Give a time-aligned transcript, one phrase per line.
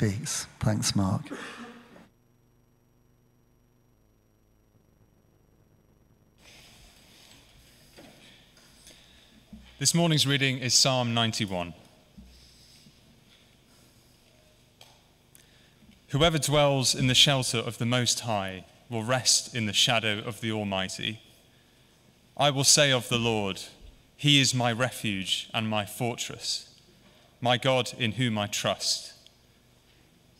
[0.00, 0.46] speaks.
[0.60, 1.20] Thanks, Mark.
[9.78, 11.74] This morning's reading is Psalm 91.
[16.08, 20.40] Whoever dwells in the shelter of the Most High will rest in the shadow of
[20.40, 21.20] the Almighty.
[22.38, 23.60] I will say of the Lord,
[24.16, 26.74] He is my refuge and my fortress,
[27.42, 29.12] my God in whom I trust.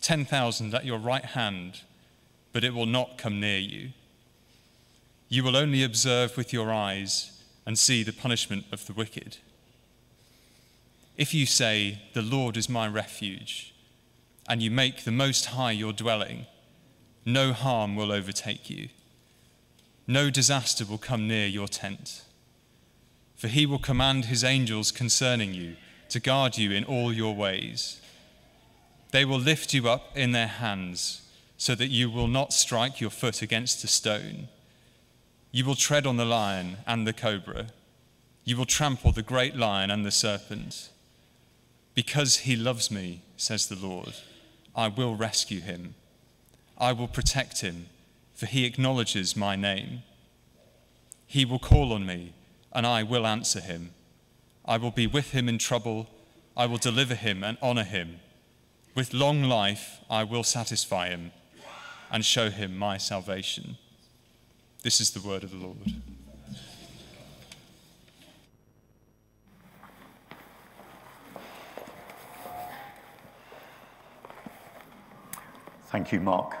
[0.00, 1.80] ten thousand at your right hand,
[2.52, 3.90] but it will not come near you.
[5.28, 9.36] You will only observe with your eyes and see the punishment of the wicked.
[11.16, 13.74] If you say, The Lord is my refuge,
[14.48, 16.46] and you make the Most High your dwelling,
[17.24, 18.88] no harm will overtake you.
[20.06, 22.22] No disaster will come near your tent.
[23.36, 25.76] For he will command his angels concerning you
[26.08, 27.99] to guard you in all your ways.
[29.12, 31.22] They will lift you up in their hands
[31.56, 34.48] so that you will not strike your foot against a stone.
[35.52, 37.66] You will tread on the lion and the cobra.
[38.44, 40.90] You will trample the great lion and the serpent.
[41.94, 44.14] Because he loves me, says the Lord,
[44.74, 45.94] I will rescue him.
[46.78, 47.86] I will protect him,
[48.32, 50.02] for he acknowledges my name.
[51.26, 52.32] He will call on me,
[52.72, 53.90] and I will answer him.
[54.64, 56.08] I will be with him in trouble.
[56.56, 58.20] I will deliver him and honor him.
[58.94, 61.30] With long life, I will satisfy him
[62.10, 63.76] and show him my salvation.
[64.82, 65.76] This is the word of the Lord.
[75.90, 76.56] Thank you, Mark.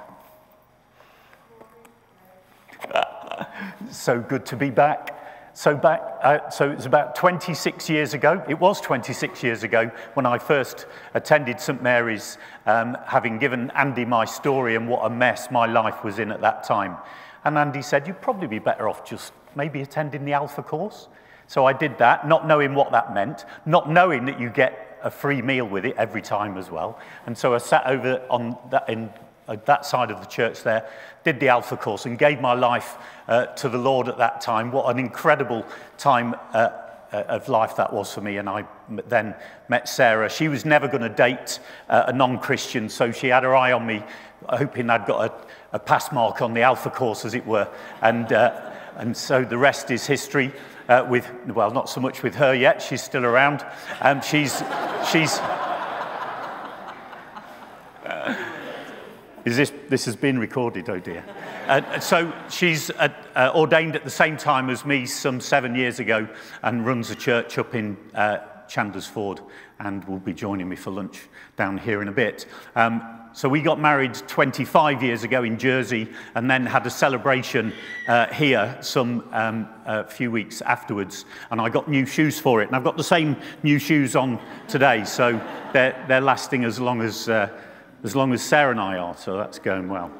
[3.90, 5.19] so good to be back.
[5.60, 8.42] So back, uh, so it's about 26 years ago.
[8.48, 14.06] It was 26 years ago when I first attended St Mary's, um, having given Andy
[14.06, 16.96] my story and what a mess my life was in at that time.
[17.44, 21.08] And Andy said, You'd probably be better off just maybe attending the Alpha course.
[21.46, 25.10] So I did that, not knowing what that meant, not knowing that you get a
[25.10, 26.98] free meal with it every time as well.
[27.26, 29.10] And so I sat over on that, in
[29.56, 30.88] that side of the church there,
[31.24, 32.96] did the Alpha course, and gave my life
[33.28, 34.72] uh, to the Lord at that time.
[34.72, 35.64] What an incredible
[35.98, 36.70] time uh,
[37.12, 38.38] uh of life that was for me.
[38.38, 38.64] And I
[39.08, 39.34] then
[39.68, 40.30] met Sarah.
[40.30, 43.72] She was never going to date uh, a non Christian, so she had her eye
[43.72, 44.02] on me,
[44.48, 47.68] hoping I'd got a a pass mark on the Alpha course, as it were.
[48.02, 50.52] And, uh, and so the rest is history.
[50.88, 53.64] Uh, with, well, not so much with her yet, she's still around.
[54.00, 54.60] Um, she's,
[55.08, 55.38] she's,
[59.44, 61.24] is this, this has been recorded, oh dear.
[61.66, 66.00] Uh, so she's uh, uh, ordained at the same time as me some seven years
[66.00, 66.28] ago
[66.62, 69.40] and runs a church up in uh, Chandler's Ford
[69.78, 72.46] and will be joining me for lunch down here in a bit.
[72.76, 77.72] Um, so we got married 25 years ago in Jersey and then had a celebration
[78.08, 81.24] uh, here some um, a few weeks afterwards.
[81.50, 82.66] And I got new shoes for it.
[82.66, 85.04] And I've got the same new shoes on today.
[85.04, 85.40] So
[85.72, 87.48] they're, they're lasting as long as, uh,
[88.02, 89.16] as long as Sarah and I are.
[89.16, 90.10] So that's going well.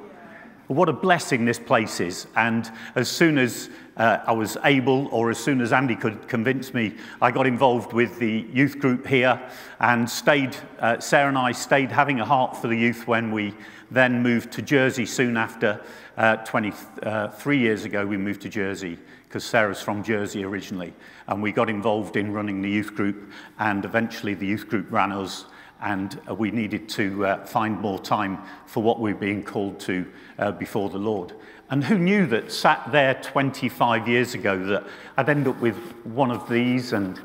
[0.71, 2.29] What a blessing this place is.
[2.37, 6.73] And as soon as uh, I was able, or as soon as Andy could convince
[6.73, 9.41] me, I got involved with the youth group here
[9.81, 13.53] and stayed, uh, Sarah and I stayed having a heart for the youth when we
[13.91, 15.81] then moved to Jersey soon after.
[16.17, 20.93] Uh, 23 years ago, we moved to Jersey because Sarah's from Jersey originally.
[21.27, 25.11] And we got involved in running the youth group, and eventually the youth group ran
[25.11, 25.47] us
[25.83, 29.81] and uh, we needed to uh, find more time for what we were being called
[29.81, 30.07] to
[30.39, 31.33] uh, before the Lord.
[31.71, 34.85] And who knew that sat there 25 years ago that
[35.17, 36.93] I'd end up with one of these?
[36.93, 37.19] And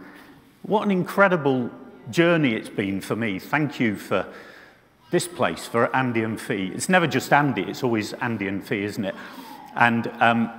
[0.61, 1.71] what an incredible
[2.11, 3.39] journey it's been for me.
[3.39, 4.25] Thank you for
[5.11, 6.71] this place, for Andy and Fee.
[6.75, 9.15] It's never just Andy, it's always Andy and Fee, isn't it?
[9.75, 10.51] And um,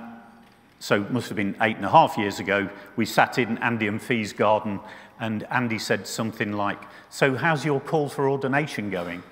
[0.79, 3.87] so it must have been eight and a half years ago, we sat in Andy
[3.87, 4.79] and Fee's garden
[5.19, 9.23] and Andy said something like, So, how's your call for ordination going?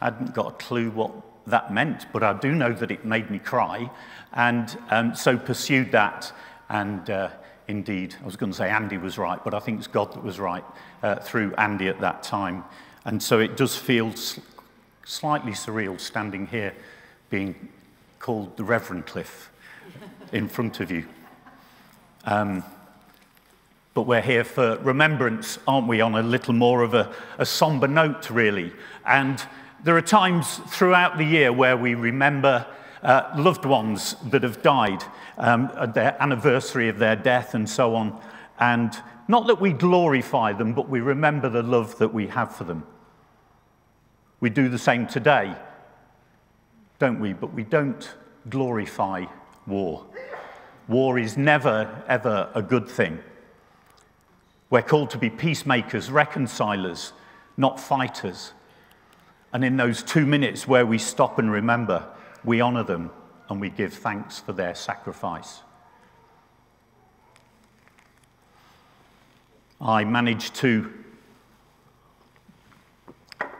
[0.00, 1.12] I hadn't got a clue what
[1.46, 3.90] that meant, but I do know that it made me cry.
[4.32, 6.32] And um, so pursued that.
[6.68, 7.30] And uh,
[7.68, 10.22] indeed, I was going to say Andy was right, but I think it's God that
[10.22, 10.64] was right
[11.02, 12.64] uh, through Andy at that time.
[13.04, 14.12] And so it does feel
[15.04, 16.74] slightly surreal standing here
[17.28, 17.68] being
[18.18, 19.50] called the Reverend Cliff
[20.32, 21.04] in front of you.
[22.24, 22.64] Um,
[23.94, 27.86] but we're here for remembrance, aren't we, on a little more of a, a somber
[27.86, 28.72] note, really.
[29.06, 29.42] And
[29.84, 32.66] there are times throughout the year where we remember
[33.04, 35.04] uh, loved ones that have died,
[35.38, 38.20] um, their anniversary of their death, and so on.
[38.58, 38.96] And
[39.28, 42.84] not that we glorify them, but we remember the love that we have for them.
[44.40, 45.54] We do the same today,
[46.98, 47.32] don't we?
[47.32, 48.12] But we don't
[48.48, 49.26] glorify
[49.66, 50.04] war.
[50.88, 53.20] War is never, ever a good thing.
[54.70, 57.12] We're called to be peacemakers, reconcilers,
[57.56, 58.52] not fighters.
[59.52, 62.08] And in those two minutes where we stop and remember,
[62.44, 63.10] we honour them
[63.48, 65.60] and we give thanks for their sacrifice.
[69.80, 70.92] I managed to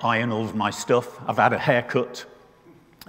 [0.02, 1.20] iron all of my stuff.
[1.28, 2.24] I've had a haircut,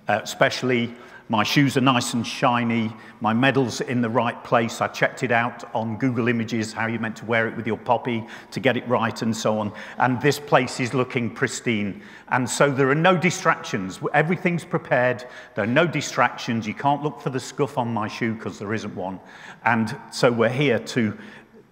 [0.07, 0.93] uh, especially
[1.27, 2.93] my shoes are nice and shiny.
[3.19, 4.79] My medal's in the right place.
[4.79, 7.77] I checked it out on Google Images, how you meant to wear it with your
[7.77, 9.73] poppy to get it right and so on.
[9.97, 12.03] And this place is looking pristine.
[12.29, 13.99] And so there are no distractions.
[14.13, 15.25] Everything's prepared.
[15.55, 16.67] There are no distractions.
[16.67, 19.19] You can't look for the scuff on my shoe because there isn't one.
[19.63, 21.17] And so we're here to,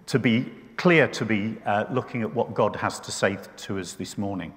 [0.06, 3.92] to be clear, to be uh, looking at what God has to say to us
[3.92, 4.52] this morning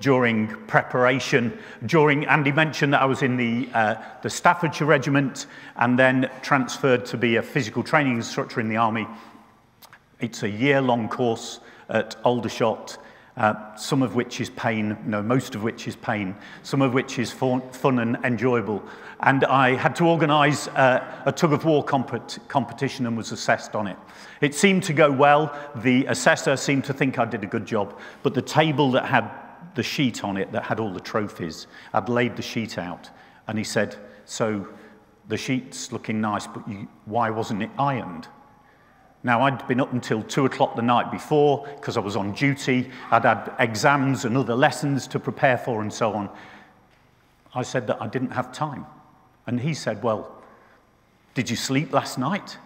[0.00, 1.58] during preparation.
[1.86, 5.46] During Andy mentioned that I was in the, uh, the Staffordshire Regiment
[5.76, 9.06] and then transferred to be a physical training instructor in the Army.
[10.20, 12.98] It's a year long course at Aldershot,
[13.36, 17.18] uh, some of which is pain, no, most of which is pain, some of which
[17.18, 18.82] is fun, fun and enjoyable.
[19.20, 23.74] And I had to organise uh, a tug of war compet competition and was assessed
[23.74, 23.96] on it.
[24.40, 25.56] It seemed to go well.
[25.76, 29.30] The assessor seemed to think I did a good job, but the table that had
[29.74, 31.66] the sheet on it that had all the trophies.
[31.92, 33.10] I'd laid the sheet out,
[33.46, 34.66] and he said, So
[35.28, 38.28] the sheet's looking nice, but you, why wasn't it ironed?
[39.22, 42.90] Now, I'd been up until two o'clock the night before because I was on duty.
[43.10, 46.30] I'd had exams and other lessons to prepare for, and so on.
[47.54, 48.86] I said that I didn't have time.
[49.46, 50.34] And he said, Well,
[51.34, 52.58] did you sleep last night?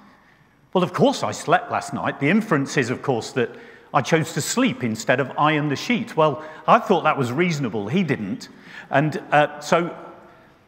[0.72, 2.20] Well, of course I slept last night.
[2.20, 3.50] The inference is, of course, that
[3.94, 6.16] I chose to sleep instead of iron the sheet.
[6.16, 7.88] Well, I thought that was reasonable.
[7.88, 8.48] He didn't.
[8.90, 9.94] And uh, so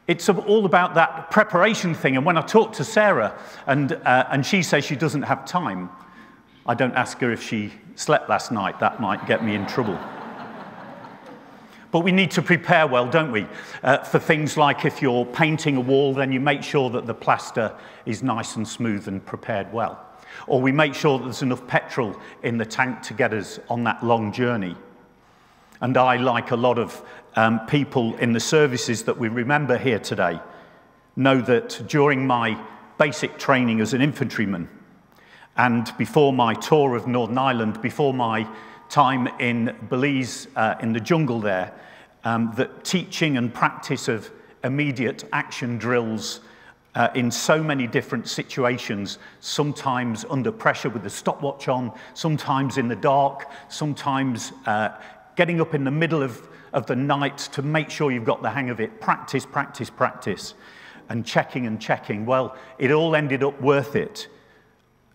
[0.06, 2.16] it's all about that preparation thing.
[2.16, 5.88] And when I talk to Sarah and, uh, and she says she doesn't have time,
[6.66, 8.78] I don't ask her if she slept last night.
[8.80, 9.98] That might get me in trouble.
[11.90, 13.46] But we need to prepare well, don't we?
[13.82, 17.14] Uh, for things like if you're painting a wall, then you make sure that the
[17.14, 17.72] plaster
[18.04, 20.03] is nice and smooth and prepared well
[20.46, 23.84] or we make sure that there's enough petrol in the tank to get us on
[23.84, 24.76] that long journey.
[25.80, 27.02] And I, like a lot of
[27.36, 30.40] um, people in the services that we remember here today,
[31.16, 32.58] know that during my
[32.98, 34.68] basic training as an infantryman
[35.56, 38.48] and before my tour of Northern Ireland, before my
[38.88, 41.72] time in Belize uh, in the jungle there,
[42.24, 44.30] um, that teaching and practice of
[44.62, 46.40] immediate action drills
[46.94, 52.88] uh, in so many different situations, sometimes under pressure with the stopwatch on, sometimes in
[52.88, 54.90] the dark, sometimes uh,
[55.36, 58.50] getting up in the middle of, of the night to make sure you've got the
[58.50, 59.00] hang of it.
[59.00, 60.54] Practice, practice, practice,
[61.08, 62.24] and checking and checking.
[62.26, 64.28] Well, it all ended up worth it.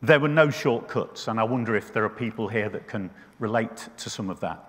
[0.01, 3.89] There were no shortcuts, and I wonder if there are people here that can relate
[3.97, 4.65] to some of that.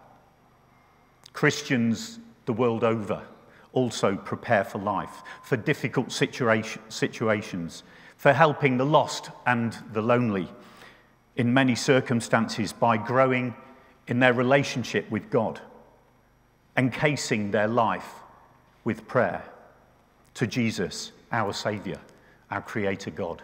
[1.32, 3.22] Christians the world over
[3.72, 7.82] also prepare for life, for difficult situation, situations,
[8.16, 10.48] for helping the lost and the lonely
[11.36, 13.54] in many circumstances by growing
[14.06, 15.60] in their relationship with God,
[16.76, 18.14] encasing their life
[18.84, 19.42] with prayer
[20.34, 21.98] to Jesus, our Saviour,
[22.50, 23.42] our Creator God.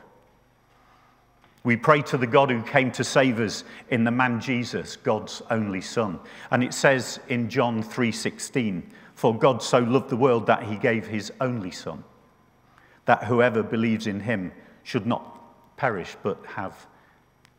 [1.62, 5.42] We pray to the God who came to save us in the man Jesus, God's
[5.50, 6.21] only Son.
[6.50, 8.83] And it says in John 3:16,
[9.16, 12.04] for God so loved the world that he gave his only Son,
[13.06, 14.52] that whoever believes in him
[14.85, 16.87] should not perish but have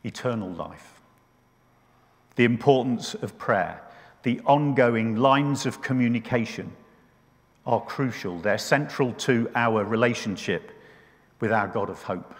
[0.04, 1.00] eternal life.
[2.36, 3.82] The importance of prayer,
[4.22, 6.70] the ongoing lines of communication
[7.66, 8.38] are crucial.
[8.38, 10.70] They're central to our relationship
[11.40, 12.34] with our God of hope.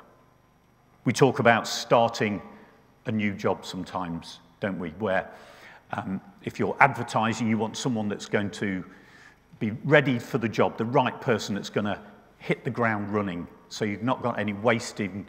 [1.05, 2.41] We talk about starting
[3.07, 4.91] a new job sometimes, don't we?
[4.91, 5.29] Where
[5.91, 8.85] um, if you're advertising, you want someone that's going to
[9.59, 11.99] be ready for the job, the right person that's going to
[12.39, 13.47] hit the ground running.
[13.69, 15.27] So you've not got any wasting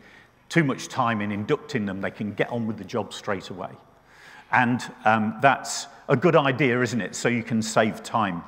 [0.48, 2.02] too much time in inducting them.
[2.02, 3.72] They can get on with the job straight away.
[4.52, 7.16] And um, that's a good idea, isn't it?
[7.16, 8.44] So you can save time.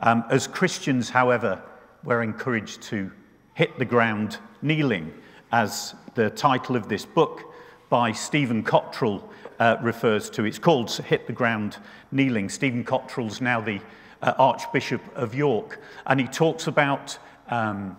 [0.00, 1.60] Um, as Christians, however,
[2.04, 3.10] we're encouraged to
[3.54, 5.12] hit the ground kneeling,
[5.52, 7.52] as the title of this book
[7.88, 10.44] by Stephen Cottrell uh, refers to.
[10.44, 11.76] It's called Hit the Ground
[12.10, 12.48] Kneeling.
[12.48, 13.80] Stephen Cottrell's now the
[14.22, 17.96] uh, Archbishop of York, and he talks about um,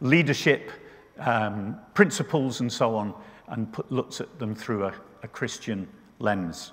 [0.00, 0.70] leadership
[1.18, 3.14] um, principles and so on,
[3.48, 5.86] and put, looks at them through a, a Christian
[6.18, 6.72] lens.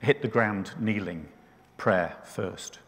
[0.00, 1.28] Hit the ground kneeling,
[1.76, 2.78] prayer first.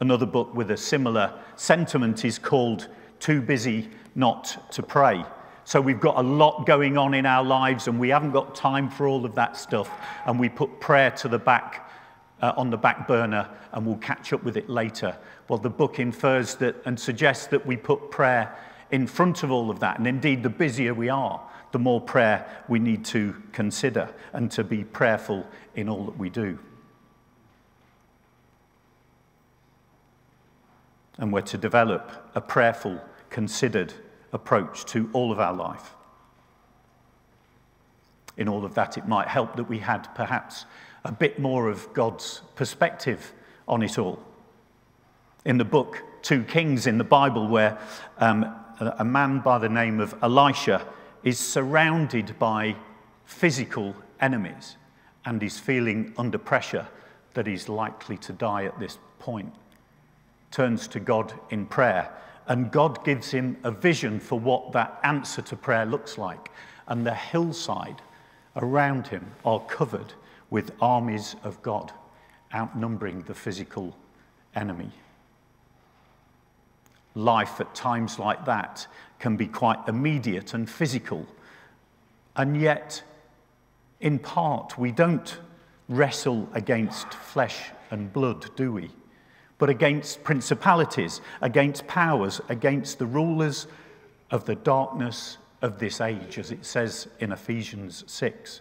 [0.00, 2.88] Another book with a similar sentiment is called
[3.20, 5.24] Too Busy Not to Pray.
[5.64, 8.90] So we've got a lot going on in our lives and we haven't got time
[8.90, 9.88] for all of that stuff.
[10.26, 11.88] And we put prayer to the back,
[12.42, 15.16] uh, on the back burner, and we'll catch up with it later.
[15.48, 18.54] Well, the book infers that and suggests that we put prayer
[18.90, 19.98] in front of all of that.
[19.98, 24.64] And indeed, the busier we are, the more prayer we need to consider and to
[24.64, 26.58] be prayerful in all that we do.
[31.18, 33.94] And we're to develop a prayerful, considered
[34.32, 35.94] approach to all of our life.
[38.36, 40.64] In all of that, it might help that we had perhaps
[41.04, 43.32] a bit more of God's perspective
[43.68, 44.22] on it all.
[45.44, 47.78] In the book 2 Kings in the Bible, where
[48.18, 50.86] um, a man by the name of Elisha
[51.24, 52.76] is surrounded by
[53.24, 54.76] physical enemies
[55.24, 56.86] and is feeling under pressure
[57.34, 59.52] that he's likely to die at this point,
[60.50, 62.12] turns to God in prayer
[62.46, 66.50] and God gives him a vision for what that answer to prayer looks like.
[66.88, 68.02] And the hillside
[68.56, 70.12] around him are covered
[70.50, 71.92] with armies of God,
[72.54, 73.96] outnumbering the physical
[74.54, 74.90] enemy.
[77.14, 78.86] Life at times like that
[79.18, 81.26] can be quite immediate and physical.
[82.36, 83.02] And yet,
[84.00, 85.38] in part, we don't
[85.88, 88.90] wrestle against flesh and blood, do we?
[89.62, 93.68] but against principalities, against powers, against the rulers
[94.32, 98.60] of the darkness of this age, as it says in Ephesians 6.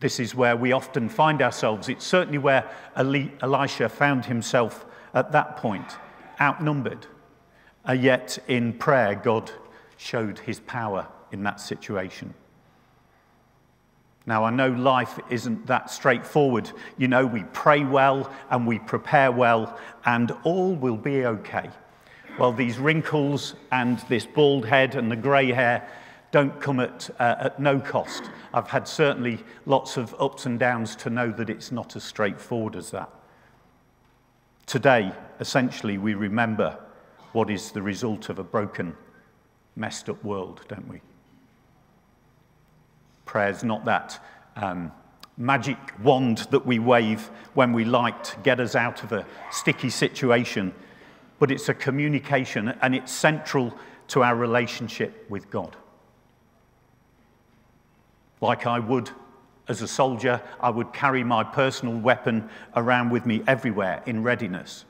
[0.00, 1.88] This is where we often find ourselves.
[1.88, 4.84] It's certainly where Elisha found himself
[5.14, 5.96] at that point,
[6.40, 7.06] outnumbered.
[7.88, 9.50] Uh, yet in prayer, God
[9.96, 12.34] showed his power in that situation.
[14.26, 16.70] Now, I know life isn't that straightforward.
[16.96, 21.70] You know, we pray well and we prepare well, and all will be okay.
[22.36, 25.88] Well, these wrinkles and this bald head and the grey hair
[26.32, 28.24] don't come at, uh, at no cost.
[28.52, 32.74] I've had certainly lots of ups and downs to know that it's not as straightforward
[32.74, 33.08] as that.
[34.66, 36.76] Today, essentially, we remember
[37.34, 38.96] what is the result of a broken,
[39.76, 41.00] messed up world, don't we?
[43.26, 44.20] Prayer's not that
[44.56, 44.90] um,
[45.36, 49.90] magic wand that we wave when we like to get us out of a sticky
[49.90, 50.74] situation,
[51.38, 53.76] but it's a communication and it's central
[54.08, 55.76] to our relationship with God.
[58.40, 59.10] Like I would
[59.68, 64.84] as a soldier, I would carry my personal weapon around with me everywhere in readiness.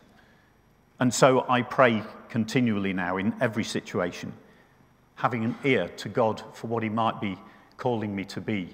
[0.98, 4.32] And so I pray continually now in every situation,
[5.16, 7.38] having an ear to God for what He might be
[7.76, 8.68] calling me to be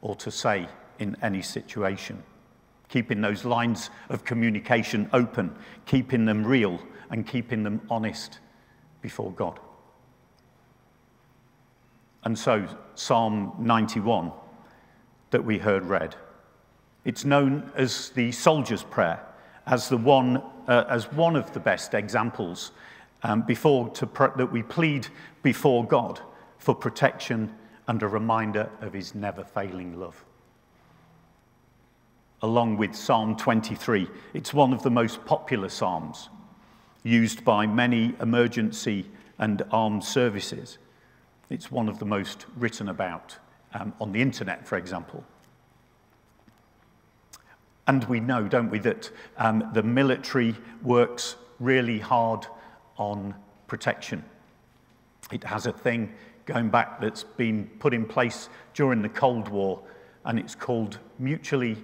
[0.00, 2.22] or to say in any situation.
[2.88, 5.54] Keeping those lines of communication open,
[5.86, 8.38] keeping them real, and keeping them honest
[9.02, 9.58] before God.
[12.24, 12.66] And so,
[12.96, 14.32] Psalm 91
[15.30, 16.16] that we heard read,
[17.04, 19.24] it's known as the soldier's prayer,
[19.66, 22.72] as, the one, uh, as one of the best examples
[23.22, 25.06] um, before that we plead
[25.42, 26.20] before God
[26.58, 27.54] for protection
[27.86, 30.24] and a reminder of his never failing love.
[32.42, 36.28] Along with Psalm 23, it's one of the most popular Psalms
[37.02, 39.06] used by many emergency
[39.38, 40.78] and armed services.
[41.48, 43.36] It's one of the most written about
[43.72, 45.24] um, on the internet, for example.
[47.86, 52.46] And we know, don't we, that um, the military works really hard
[52.98, 53.34] on
[53.66, 54.24] protection.
[55.30, 56.12] It has a thing
[56.44, 59.80] going back that's been put in place during the Cold War,
[60.24, 61.76] and it's called mutually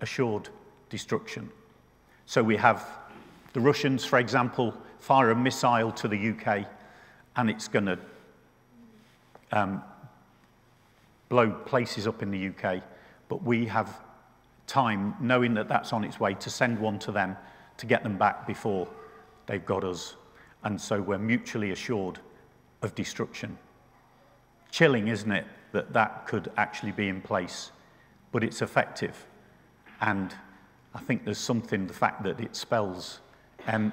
[0.00, 0.48] assured
[0.90, 1.50] destruction.
[2.26, 2.86] So we have
[3.52, 6.66] the Russians, for example, fire a missile to the UK,
[7.36, 7.98] and it's going to
[9.52, 9.82] um,
[11.28, 12.82] blow places up in the UK,
[13.28, 14.00] but we have
[14.66, 17.36] time, knowing that that's on its way, to send one to them
[17.78, 18.88] to get them back before
[19.46, 20.16] they've got us.
[20.64, 22.18] And so we're mutually assured
[22.82, 23.56] of destruction.
[24.70, 25.46] Chilling, isn't it?
[25.72, 27.70] that that could actually be in place,
[28.32, 29.26] but it's effective.
[30.00, 30.34] And
[30.94, 33.20] I think there's something, the fact that it spells
[33.66, 33.92] um,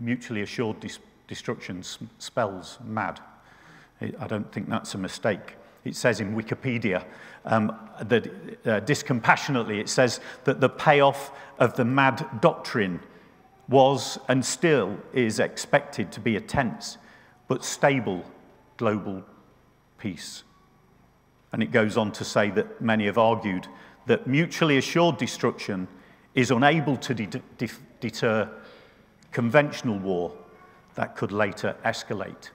[0.00, 1.82] mutually assured dis- destruction
[2.18, 3.20] spells mad.
[4.00, 5.56] I don't think that's a mistake.
[5.84, 7.04] It says in Wikipedia
[7.44, 13.00] um, that uh, discompassionately, it says that the payoff of the mad doctrine
[13.68, 16.98] was and still is expected to be a tense
[17.48, 18.24] but stable
[18.76, 19.22] global
[19.98, 20.44] peace.
[21.52, 23.68] And it goes on to say that many have argued
[24.06, 25.88] that mutually assured destruction
[26.34, 27.68] is unable to de- de-
[28.00, 28.48] deter
[29.32, 30.32] conventional war
[30.94, 32.50] that could later escalate.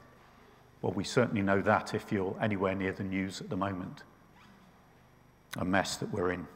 [0.81, 4.03] Well, we certainly know that if you're anywhere near the news at the moment.
[5.57, 6.47] A mess that we're in.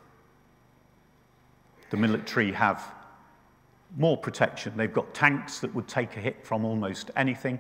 [1.89, 2.93] The military have
[3.97, 4.73] more protection.
[4.75, 7.59] They've got tanks that would take a hit from almost anything,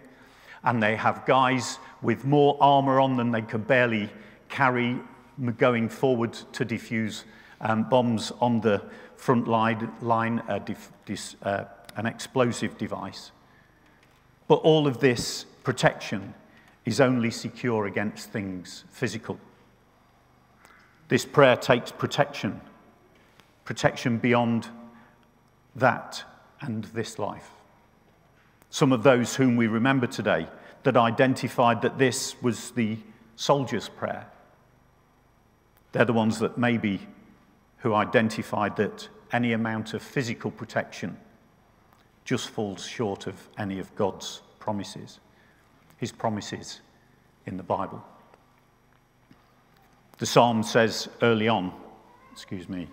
[0.63, 4.09] and they have guys with more armour on than they could barely
[4.49, 4.99] carry
[5.57, 7.23] going forward to defuse
[7.61, 8.81] um, bombs on the
[9.15, 10.59] front line, line uh,
[11.05, 13.31] dis, uh, an explosive device.
[14.47, 16.33] But all of this protection
[16.85, 19.39] is only secure against things physical.
[21.07, 22.59] This prayer takes protection,
[23.65, 24.67] protection beyond
[25.75, 26.23] that
[26.61, 27.49] and this life.
[28.69, 30.47] Some of those whom we remember today
[30.83, 32.97] that identified that this was the
[33.35, 34.27] soldier's prayer.
[35.93, 36.99] They're the ones that maybe
[37.77, 41.17] who identified that any amount of physical protection
[42.25, 45.19] just falls short of any of God's promises,
[45.97, 46.81] his promises
[47.45, 48.03] in the Bible.
[50.17, 51.73] The psalm says early on,
[52.31, 52.87] excuse me,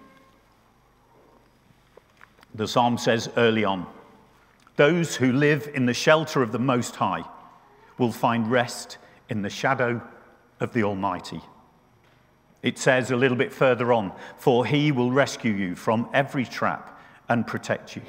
[2.55, 3.87] the psalm says early on,
[4.77, 7.25] those who live in the shelter of the Most High
[7.99, 10.03] will find rest in the shadow
[10.59, 11.41] of the Almighty.
[12.63, 17.01] It says a little bit further on, for he will rescue you from every trap
[17.29, 18.03] and protect you.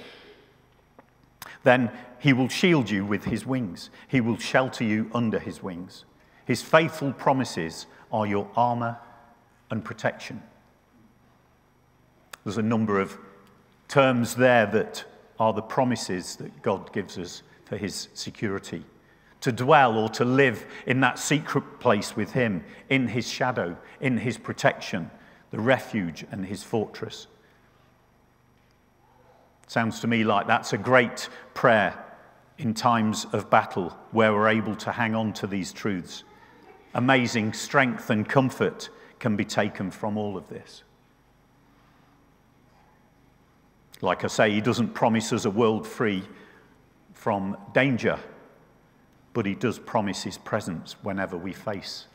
[1.63, 6.05] Then he will shield you with his wings, he will shelter you under his wings.
[6.45, 8.97] His faithful promises are your armor
[9.69, 10.41] and protection.
[12.43, 13.17] There's a number of
[13.87, 15.05] terms there that
[15.39, 18.83] are the promises that God gives us for his security.
[19.41, 24.17] To dwell or to live in that secret place with him, in his shadow, in
[24.17, 25.09] his protection,
[25.49, 27.27] the refuge and his fortress.
[29.67, 31.97] Sounds to me like that's a great prayer
[32.57, 36.23] in times of battle where we're able to hang on to these truths.
[36.93, 40.83] Amazing strength and comfort can be taken from all of this.
[44.01, 46.23] Like I say, he doesn't promise us a world free
[47.13, 48.19] from danger,
[49.33, 52.07] but he does promise his presence whenever we face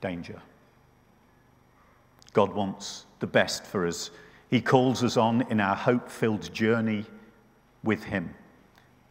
[0.00, 0.40] danger.
[2.32, 4.10] God wants the best for us
[4.52, 7.06] he calls us on in our hope filled journey
[7.82, 8.34] with Him,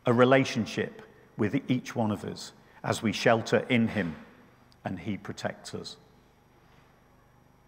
[0.05, 1.01] a relationship
[1.35, 2.51] with each one of us
[2.83, 4.15] as we shelter in Him
[4.85, 5.97] and He protects us.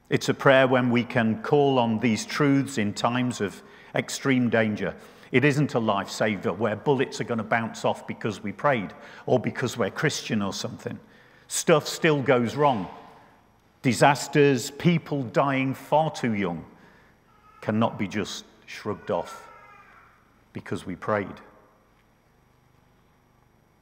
[0.07, 3.63] It's a prayer when we can call on these truths in times of
[3.95, 4.93] extreme danger.
[5.33, 8.93] It isn't a lifesaver where bullets are going to bounce off because we prayed
[9.25, 10.99] or because we're Christian or something.
[11.47, 12.87] Stuff still goes wrong.
[13.81, 16.63] Disasters, people dying far too young
[17.61, 19.49] cannot be just shrugged off
[20.53, 21.41] because we prayed.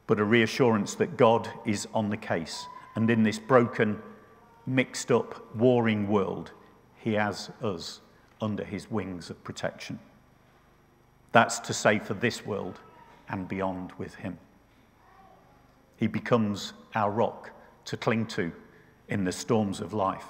[0.08, 2.66] But a reassurance that God is on the case.
[2.96, 4.02] And in this broken,
[4.66, 6.54] mixed up, warring world,
[6.96, 8.00] He has us
[8.40, 10.00] under His wings of protection.
[11.32, 12.80] That's to say for this world
[13.30, 14.38] and beyond with Him.
[15.98, 17.52] He becomes our rock
[17.86, 18.52] to cling to
[19.08, 20.26] in the storms of life,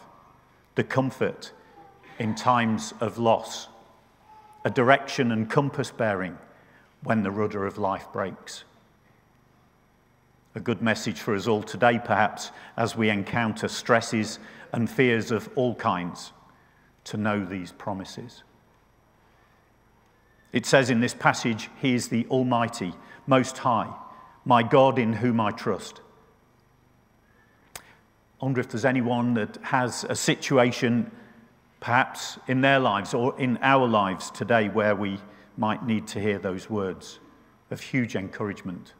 [0.75, 1.51] the comfort
[2.19, 3.67] in times of loss,
[4.63, 6.37] a direction and compass bearing
[7.03, 8.63] when the rudder of life breaks.
[10.53, 14.37] A good message for us all today, perhaps, as we encounter stresses
[14.73, 16.33] and fears of all kinds,
[17.05, 18.43] to know these promises.
[20.51, 22.93] It says in this passage, He is the Almighty,
[23.25, 23.93] Most High,
[24.43, 26.01] my God in whom I trust.
[27.77, 31.11] I wonder if there's anyone that has a situation
[31.79, 35.19] perhaps in their lives or in our lives today where we
[35.57, 37.19] might need to hear those words
[37.69, 38.93] of huge encouragement,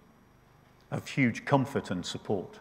[0.89, 2.59] of huge comfort and support.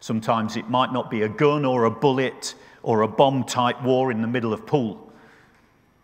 [0.00, 4.10] Sometimes it might not be a gun or a bullet or a bomb type war
[4.10, 5.09] in the middle of Poole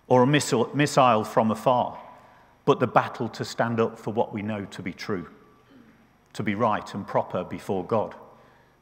[0.09, 1.99] or a missile, from afar,
[2.65, 5.29] but the battle to stand up for what we know to be true,
[6.33, 8.15] to be right and proper before God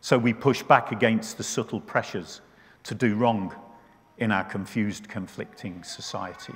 [0.05, 2.43] So we push back against the subtle pressures
[2.83, 3.55] to do wrong
[4.19, 6.53] in our confused, conflicting society.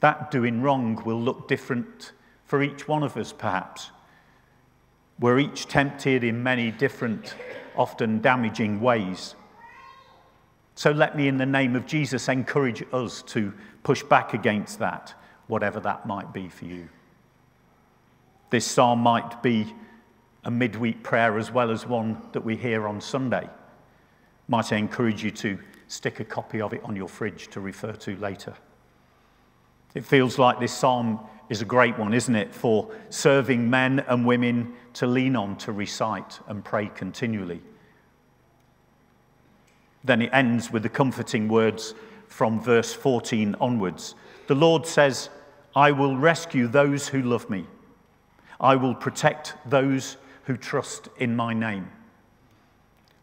[0.00, 2.10] That doing wrong will look different
[2.44, 3.92] for each one of us, perhaps.
[5.20, 7.36] We're each tempted in many different,
[7.76, 9.36] often damaging ways.
[10.80, 15.12] So let me, in the name of Jesus, encourage us to push back against that,
[15.46, 16.88] whatever that might be for you.
[18.48, 19.74] This psalm might be
[20.42, 23.46] a midweek prayer as well as one that we hear on Sunday.
[24.48, 27.92] Might I encourage you to stick a copy of it on your fridge to refer
[27.92, 28.54] to later.
[29.94, 34.24] It feels like this psalm is a great one, isn't it, for serving men and
[34.24, 37.60] women to lean on, to recite and pray continually.
[40.04, 41.94] Then it ends with the comforting words
[42.28, 44.14] from verse 14 onwards.
[44.46, 45.28] The Lord says,
[45.74, 47.66] I will rescue those who love me.
[48.60, 51.90] I will protect those who trust in my name.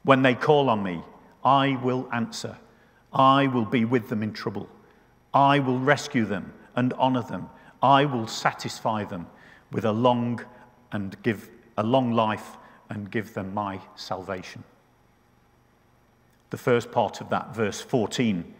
[0.04, 1.02] When they call on me,
[1.44, 2.58] I will answer.
[3.12, 4.70] I will be with them in trouble.
[5.34, 7.50] I will rescue them and honor them.
[7.82, 9.28] I will satisfy them
[9.72, 10.42] with a long
[10.92, 12.58] and give a long life
[12.90, 14.64] and give them my salvation.
[16.50, 18.54] The first part of that, verse 14,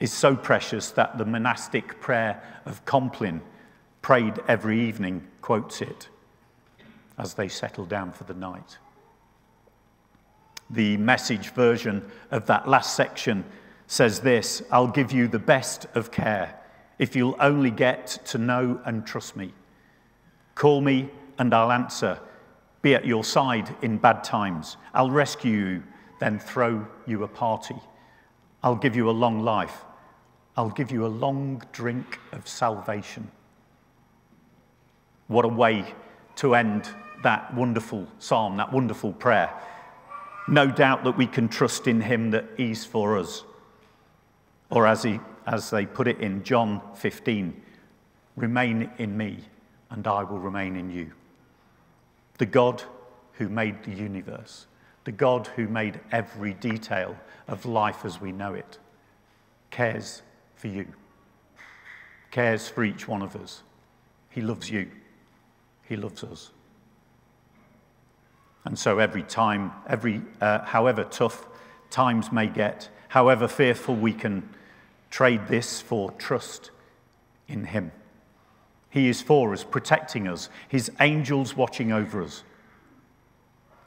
[0.00, 3.40] is so precious that the monastic prayer of Compline,
[4.02, 6.08] prayed every evening, quotes it
[7.18, 8.78] as they settle down for the night.
[10.70, 13.44] The message version of that last section
[13.86, 16.54] says this I'll give you the best of care
[16.98, 19.52] if you'll only get to know and trust me.
[20.54, 22.18] Call me and I'll answer.
[22.82, 24.76] Be at your side in bad times.
[24.94, 25.82] I'll rescue you,
[26.20, 27.76] then throw you a party.
[28.62, 29.84] I'll give you a long life.
[30.56, 33.30] I'll give you a long drink of salvation.
[35.28, 35.94] What a way
[36.36, 36.88] to end
[37.22, 39.52] that wonderful psalm, that wonderful prayer.
[40.48, 43.44] No doubt that we can trust in him that he's for us.
[44.70, 47.62] Or as he as they put it in John 15
[48.36, 49.38] remain in me,
[49.90, 51.12] and I will remain in you.
[52.36, 52.82] The God
[53.32, 54.66] who made the universe,
[55.08, 57.16] the God who made every detail
[57.46, 58.76] of life as we know it,
[59.70, 60.20] cares
[60.54, 60.86] for you,
[62.30, 63.62] cares for each one of us.
[64.28, 64.90] He loves you,
[65.88, 66.50] He loves us.
[68.66, 71.46] And so every time, every, uh, however tough
[71.88, 74.46] times may get, however fearful we can
[75.10, 76.70] Trade this for trust
[77.46, 77.92] in Him.
[78.90, 82.42] He is for us, protecting us, His angels watching over us.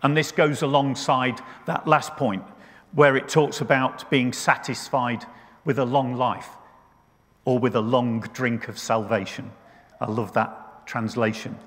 [0.03, 2.43] And this goes alongside that last point
[2.93, 5.25] where it talks about being satisfied
[5.63, 6.49] with a long life
[7.45, 9.51] or with a long drink of salvation.
[9.99, 11.57] I love that translation.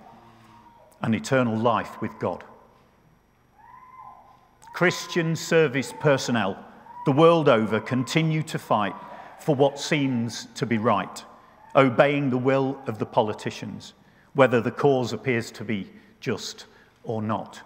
[1.02, 2.44] An eternal life with God.
[4.74, 6.58] Christian service personnel
[7.04, 8.94] the world over continue to fight
[9.38, 11.22] for what seems to be right,
[11.76, 13.92] obeying the will of the politicians,
[14.32, 16.64] whether the cause appears to be just
[17.02, 17.60] or not.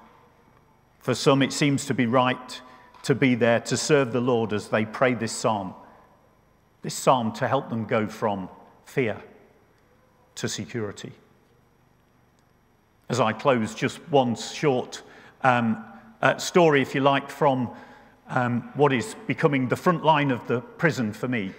[1.09, 2.61] For some, it seems to be right
[3.05, 5.73] to be there to serve the Lord as they pray this psalm.
[6.83, 8.51] This psalm to help them go from
[8.85, 9.16] fear
[10.35, 11.12] to security.
[13.09, 15.01] As I close, just one short
[15.42, 15.83] um,
[16.21, 17.71] uh, story, if you like, from
[18.29, 21.53] um, what is becoming the front line of the prison for me.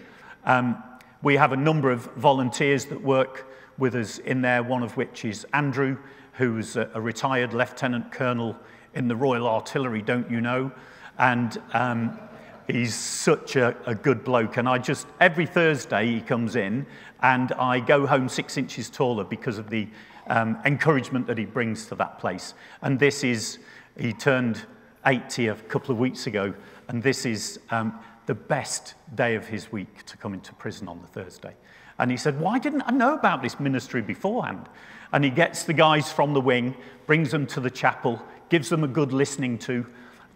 [0.46, 0.84] Um,
[1.24, 5.26] we have a number of volunteers that work with us in there, one of which
[5.26, 5.98] is Andrew,
[6.34, 8.56] who's a, a retired lieutenant colonel
[8.94, 10.72] in the Royal Artillery, don't you know?
[11.18, 12.20] And um,
[12.68, 14.58] he's such a, a, good bloke.
[14.58, 16.86] And I just, every Thursday he comes in
[17.22, 19.88] and I go home six inches taller because of the
[20.28, 22.54] um, encouragement that he brings to that place.
[22.82, 23.60] And this is,
[23.98, 24.66] he turned
[25.06, 26.54] 80 a couple of weeks ago,
[26.88, 31.02] and this is um, the best day of his week to come into prison on
[31.02, 31.56] the Thursday.
[31.98, 34.70] And he said, Why didn't I know about this ministry beforehand?
[35.12, 36.76] And he gets the guys from the wing,
[37.08, 39.86] brings them to the chapel, gives them a good listening to,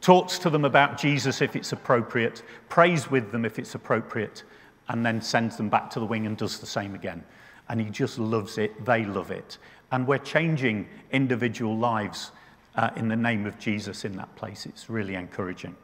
[0.02, 4.44] talks to them about Jesus if it's appropriate, prays with them if it's appropriate,
[4.90, 7.24] and then sends them back to the wing and does the same again.
[7.70, 9.58] And he just loves it, they love it.
[9.92, 12.32] And we're changing individual lives
[12.76, 14.66] uh, in the name of Jesus in that place.
[14.66, 15.76] It's really encouraging.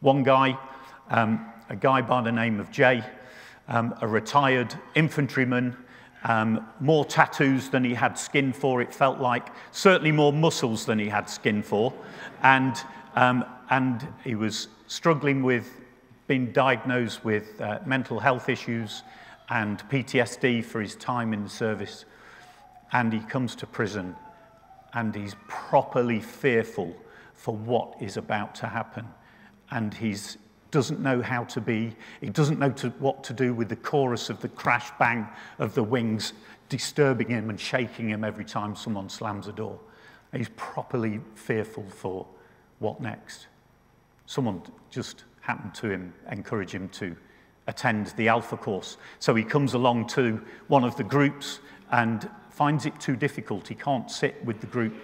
[0.00, 0.58] One guy
[1.10, 3.02] um, a guy by the name of Jay,
[3.68, 5.76] um, a retired infantryman,
[6.24, 10.98] um, more tattoos than he had skin for, it felt like, certainly more muscles than
[10.98, 11.92] he had skin for.
[12.42, 12.76] And,
[13.14, 15.80] um, and he was struggling with
[16.26, 19.02] being diagnosed with uh, mental health issues
[19.50, 22.06] and PTSD for his time in the service.
[22.92, 24.16] And he comes to prison
[24.94, 26.96] and he's properly fearful
[27.34, 29.06] for what is about to happen.
[29.70, 30.16] And he
[30.74, 34.28] doesn't know how to be, he doesn't know to, what to do with the chorus
[34.28, 35.26] of the crash bang
[35.60, 36.32] of the wings
[36.68, 39.78] disturbing him and shaking him every time someone slams a door.
[40.34, 42.26] He's properly fearful for
[42.80, 43.46] what next.
[44.26, 47.14] Someone just happened to him, encourage him to
[47.68, 48.96] attend the Alpha course.
[49.20, 51.60] So he comes along to one of the groups
[51.92, 53.68] and finds it too difficult.
[53.68, 54.94] He can't sit with the group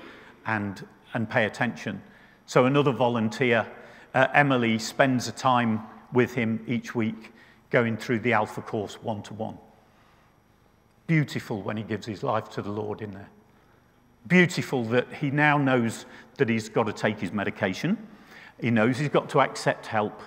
[0.47, 2.03] and, and pay attention.
[2.47, 3.69] So another volunteer,
[4.15, 7.33] uh, Emily, spends a time with him each week
[7.71, 9.59] going through the Alpha course one to one.
[11.07, 13.29] Beautiful when he gives his life to the Lord in there.
[14.27, 16.05] Beautiful that he now knows
[16.37, 17.97] that he's got to take his medication.
[18.61, 20.21] He knows he's got to accept help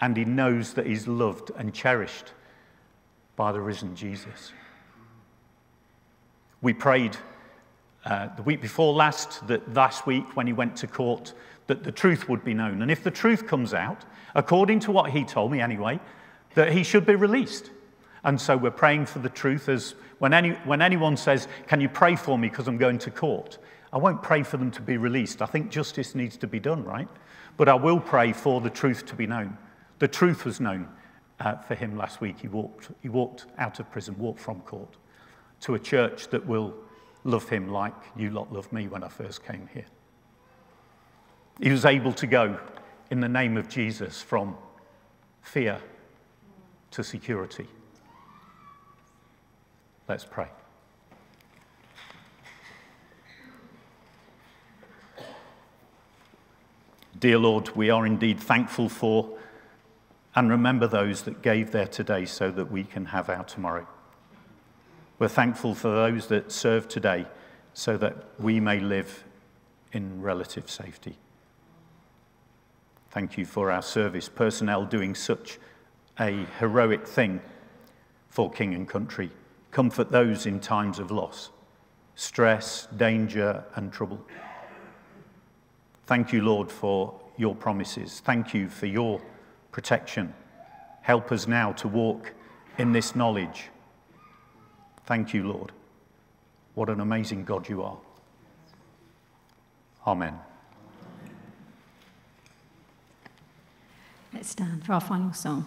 [0.00, 2.32] and he knows that he's loved and cherished
[3.36, 4.52] by the risen Jesus.
[6.60, 7.16] We prayed
[8.08, 11.34] uh, the week before last that last week when he went to court
[11.66, 12.80] that the truth would be known.
[12.80, 16.00] And if the truth comes out, according to what he told me anyway,
[16.54, 17.70] that he should be released.
[18.24, 21.88] And so we're praying for the truth as when, any, when anyone says, Can you
[21.88, 23.58] pray for me because I'm going to court?
[23.92, 25.40] I won't pray for them to be released.
[25.40, 27.08] I think justice needs to be done, right?
[27.56, 29.56] But I will pray for the truth to be known.
[29.98, 30.88] The truth was known
[31.40, 32.40] uh, for him last week.
[32.40, 34.96] He walked, he walked out of prison, walked from court
[35.60, 36.74] to a church that will
[37.24, 39.86] love him like you lot loved me when I first came here.
[41.60, 42.58] He was able to go
[43.10, 44.56] in the name of Jesus from
[45.42, 45.80] fear
[46.92, 47.66] to security.
[50.08, 50.48] Let's pray.
[57.18, 59.36] Dear Lord, we are indeed thankful for
[60.36, 63.88] and remember those that gave their today so that we can have our tomorrow.
[65.18, 67.26] We're thankful for those that serve today
[67.74, 69.24] so that we may live
[69.92, 71.16] in relative safety.
[73.10, 75.58] Thank you for our service personnel doing such
[76.20, 77.40] a heroic thing
[78.28, 79.30] for King and country.
[79.72, 81.50] Comfort those in times of loss,
[82.14, 84.24] stress, danger, and trouble.
[86.06, 88.20] Thank you, Lord, for your promises.
[88.20, 89.20] Thank you for your
[89.72, 90.32] protection.
[91.02, 92.32] Help us now to walk
[92.78, 93.70] in this knowledge.
[95.08, 95.72] Thank you, Lord.
[96.74, 97.96] What an amazing God you are.
[100.06, 100.38] Amen.
[104.34, 105.64] Let's stand for our final song.